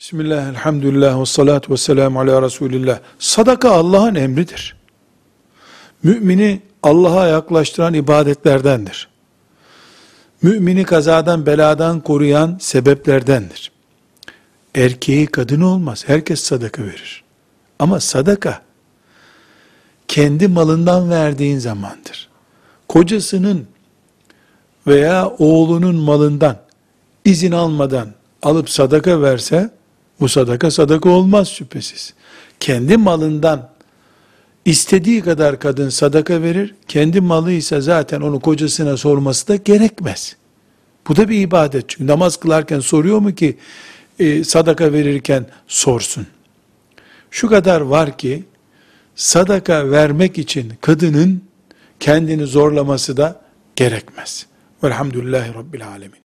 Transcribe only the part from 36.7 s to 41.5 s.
Kendi malıysa zaten onu kocasına sorması da gerekmez. Bu da bir